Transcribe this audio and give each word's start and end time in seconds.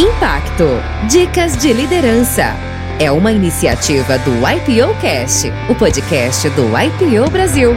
Impacto 0.00 0.64
Dicas 1.10 1.58
de 1.58 1.74
Liderança. 1.74 2.54
É 2.98 3.12
uma 3.12 3.30
iniciativa 3.30 4.16
do 4.20 4.30
IPO 4.30 4.98
Cast, 4.98 5.48
o 5.68 5.74
podcast 5.74 6.48
do 6.48 6.68
IPO 6.68 7.30
Brasil. 7.30 7.72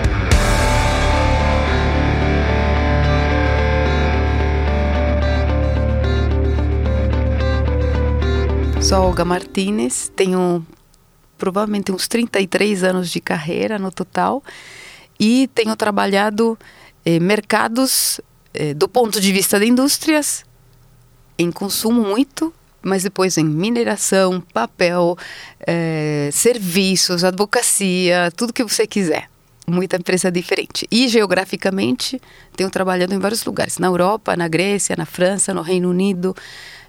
Sou 8.81 8.99
Olga 8.99 9.25
Martinez, 9.25 10.09
tenho 10.15 10.65
provavelmente 11.37 11.91
uns 11.91 12.07
33 12.07 12.85
anos 12.85 13.09
de 13.09 13.19
carreira 13.19 13.77
no 13.77 13.91
total 13.91 14.41
e 15.19 15.49
tenho 15.53 15.75
trabalhado 15.75 16.57
eh, 17.03 17.19
mercados 17.19 18.21
eh, 18.53 18.73
do 18.73 18.87
ponto 18.87 19.19
de 19.19 19.29
vista 19.33 19.59
de 19.59 19.65
indústrias 19.65 20.45
em 21.37 21.51
consumo 21.51 22.01
muito, 22.01 22.53
mas 22.81 23.03
depois 23.03 23.37
em 23.37 23.45
mineração, 23.45 24.41
papel, 24.53 25.17
é, 25.65 26.29
serviços, 26.31 27.23
advocacia, 27.23 28.31
tudo 28.35 28.53
que 28.53 28.63
você 28.63 28.85
quiser. 28.85 29.29
Muita 29.65 29.95
empresa 29.95 30.29
diferente. 30.29 30.85
E 30.91 31.07
geograficamente, 31.07 32.21
tenho 32.55 32.69
trabalhado 32.69 33.13
em 33.13 33.19
vários 33.19 33.45
lugares: 33.45 33.77
na 33.77 33.87
Europa, 33.87 34.35
na 34.35 34.49
Grécia, 34.49 34.93
na 34.97 35.05
França, 35.05 35.53
no 35.53 35.61
Reino 35.61 35.89
Unido, 35.89 36.35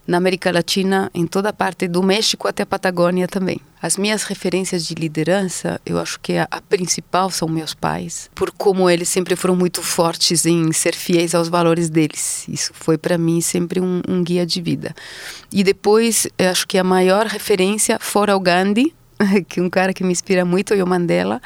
na 0.07 0.19
América 0.19 0.53
Latina, 0.53 1.11
em 1.15 1.27
toda 1.27 1.49
a 1.49 1.53
parte 1.53 1.89
do 1.89 2.03
México 2.03 2.47
até 2.47 2.63
a 2.63 2.67
Patagônia 2.67 3.27
também. 3.27 3.61
As 3.81 3.97
minhas 3.97 4.23
referências 4.23 4.87
de 4.87 4.95
liderança, 4.95 5.81
eu 5.85 5.99
acho 5.99 6.19
que 6.21 6.39
a, 6.39 6.49
a, 6.51 6.61
principal 6.61 7.31
são 7.31 7.47
meus 7.49 7.75
pais, 7.75 8.31
por 8.35 8.51
como 8.51 8.89
eles 8.89 9.09
sempre 9.09 9.37
foram 9.37 9.55
muito 9.55 9.83
fortes 9.83 10.47
em 10.47 10.73
ser 10.73 10.95
fiéis 10.95 11.35
aos 11.35 11.49
valores 11.49 11.91
deles. 11.91 12.47
Isso 12.49 12.73
foi 12.73 12.97
para 12.97 13.19
mim 13.19 13.41
sempre 13.41 13.81
um, 13.81 14.01
um, 14.09 14.23
guia 14.23 14.47
de 14.47 14.63
vida. 14.63 14.95
E 15.53 15.63
depois, 15.63 16.27
eu 16.39 16.51
acho 16.51 16.67
que 16.67 16.79
a 16.79 16.85
maior 16.85 17.27
referência, 17.27 17.99
fora 18.01 18.35
o 18.35 18.41
Gandhi, 18.41 18.95
que 19.49 19.61
um 19.61 19.71
cara 19.71 19.93
que 19.93 20.05
me 20.05 20.13
inspira 20.13 20.45
muito, 20.45 20.75
o 20.75 20.87
Mandela, 20.87 21.41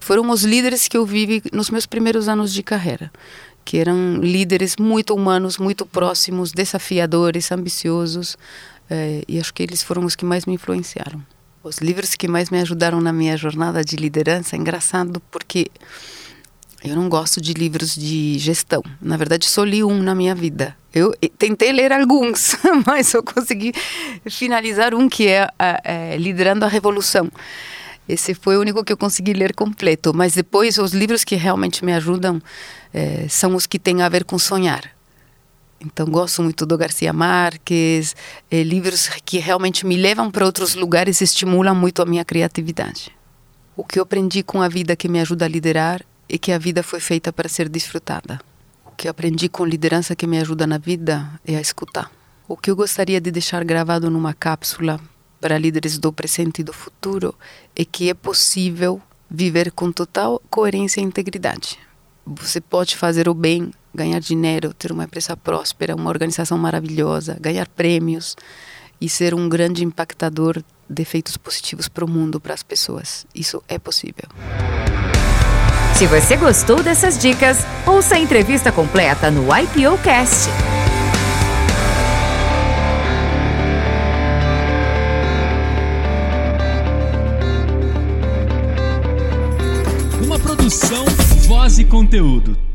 foram 0.00 0.28
os 0.30 0.42
líderes 0.42 0.88
que 0.88 0.96
eu 0.96 1.04
vivi 1.04 1.42
nos 1.52 1.70
meus 1.70 1.86
primeiros 1.86 2.28
anos 2.28 2.52
de 2.52 2.62
carreira 2.62 3.10
que 3.64 3.78
eram 3.78 4.16
líderes 4.16 4.76
muito 4.76 5.14
humanos, 5.14 5.58
muito 5.58 5.86
próximos, 5.86 6.50
desafiadores, 6.50 7.52
ambiciosos, 7.52 8.36
é, 8.88 9.22
e 9.28 9.38
acho 9.38 9.54
que 9.54 9.62
eles 9.62 9.82
foram 9.82 10.04
os 10.04 10.16
que 10.16 10.24
mais 10.24 10.44
me 10.44 10.54
influenciaram. 10.54 11.24
Os 11.62 11.78
livros 11.78 12.16
que 12.16 12.26
mais 12.26 12.50
me 12.50 12.58
ajudaram 12.58 13.00
na 13.00 13.12
minha 13.12 13.36
jornada 13.36 13.84
de 13.84 13.94
liderança 13.94 14.56
é 14.56 14.58
engraçado 14.58 15.22
porque 15.30 15.70
eu 16.82 16.96
não 16.96 17.08
gosto 17.08 17.40
de 17.40 17.52
livros 17.52 17.94
de 17.94 18.38
gestão. 18.38 18.82
Na 19.00 19.16
verdade, 19.16 19.46
só 19.46 19.62
li 19.64 19.84
um 19.84 20.02
na 20.02 20.14
minha 20.14 20.34
vida. 20.34 20.76
Eu 20.92 21.14
tentei 21.38 21.72
ler 21.72 21.92
alguns, 21.92 22.56
mas 22.86 23.08
só 23.08 23.22
consegui 23.22 23.72
finalizar 24.28 24.94
um 24.94 25.08
que 25.08 25.28
é, 25.28 25.48
é 25.84 26.16
Liderando 26.16 26.64
a 26.64 26.68
Revolução. 26.68 27.30
Esse 28.08 28.34
foi 28.34 28.56
o 28.56 28.60
único 28.60 28.82
que 28.82 28.92
eu 28.92 28.96
consegui 28.96 29.32
ler 29.32 29.54
completo. 29.54 30.12
Mas 30.14 30.32
depois, 30.32 30.78
os 30.78 30.92
livros 30.92 31.22
que 31.22 31.36
realmente 31.36 31.84
me 31.84 31.92
ajudam 31.92 32.42
é, 32.92 33.26
são 33.28 33.54
os 33.54 33.66
que 33.66 33.78
têm 33.78 34.02
a 34.02 34.08
ver 34.08 34.24
com 34.24 34.38
sonhar. 34.38 34.90
Então, 35.80 36.06
gosto 36.06 36.42
muito 36.42 36.66
do 36.66 36.76
Garcia 36.76 37.12
Marques, 37.12 38.16
é, 38.50 38.62
livros 38.62 39.08
que 39.24 39.38
realmente 39.38 39.86
me 39.86 39.96
levam 39.96 40.30
para 40.30 40.44
outros 40.44 40.74
lugares 40.74 41.20
e 41.20 41.24
estimulam 41.24 41.74
muito 41.74 42.02
a 42.02 42.06
minha 42.06 42.24
criatividade. 42.24 43.10
O 43.76 43.84
que 43.84 43.98
eu 43.98 44.02
aprendi 44.02 44.42
com 44.42 44.60
a 44.60 44.68
vida 44.68 44.96
que 44.96 45.08
me 45.08 45.20
ajuda 45.20 45.44
a 45.44 45.48
liderar 45.48 46.04
é 46.30 46.38
que 46.38 46.52
a 46.52 46.58
vida 46.58 46.82
foi 46.82 47.00
feita 47.00 47.32
para 47.32 47.48
ser 47.48 47.68
desfrutada. 47.68 48.40
O 48.86 48.92
que 48.92 49.08
aprendi 49.08 49.48
com 49.48 49.66
liderança 49.66 50.14
que 50.14 50.26
me 50.26 50.38
ajuda 50.38 50.66
na 50.66 50.78
vida 50.78 51.28
é 51.44 51.56
a 51.56 51.60
escutar. 51.60 52.10
O 52.46 52.56
que 52.56 52.70
eu 52.70 52.76
gostaria 52.76 53.20
de 53.20 53.30
deixar 53.30 53.64
gravado 53.64 54.08
numa 54.08 54.32
cápsula 54.32 55.00
para 55.40 55.58
líderes 55.58 55.98
do 55.98 56.12
presente 56.12 56.60
e 56.60 56.64
do 56.64 56.72
futuro 56.72 57.34
é 57.74 57.84
que 57.84 58.08
é 58.08 58.14
possível 58.14 59.00
viver 59.28 59.72
com 59.72 59.90
total 59.90 60.40
coerência 60.48 61.00
e 61.00 61.04
integridade. 61.04 61.78
Você 62.24 62.60
pode 62.60 62.96
fazer 62.96 63.28
o 63.28 63.34
bem, 63.34 63.72
ganhar 63.92 64.20
dinheiro, 64.20 64.72
ter 64.74 64.92
uma 64.92 65.04
empresa 65.04 65.36
próspera, 65.36 65.96
uma 65.96 66.10
organização 66.10 66.58
maravilhosa, 66.58 67.36
ganhar 67.40 67.66
prêmios 67.68 68.36
e 69.00 69.08
ser 69.08 69.34
um 69.34 69.48
grande 69.48 69.84
impactador 69.84 70.62
de 70.88 71.02
efeitos 71.02 71.36
positivos 71.36 71.88
para 71.88 72.04
o 72.04 72.10
mundo, 72.10 72.40
para 72.40 72.54
as 72.54 72.62
pessoas. 72.62 73.26
Isso 73.34 73.62
é 73.66 73.78
possível. 73.78 74.28
Se 76.00 76.06
você 76.06 76.34
gostou 76.34 76.82
dessas 76.82 77.18
dicas, 77.18 77.58
ouça 77.86 78.14
a 78.14 78.18
entrevista 78.18 78.72
completa 78.72 79.30
no 79.30 79.54
IPO 79.54 79.98
Cast. 80.02 80.48
Uma 90.24 90.38
produção, 90.38 91.04
voz 91.46 91.78
e 91.78 91.84
conteúdo. 91.84 92.69